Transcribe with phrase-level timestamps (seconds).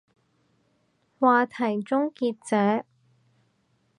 [1.19, 2.85] 話題終結者